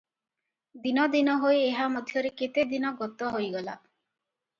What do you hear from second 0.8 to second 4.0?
ଦିନ ଦିନ ହୋଇ ଏହାମଧ୍ୟରେ କେତେଦିନ ଗତ ହୋଇଗଲା।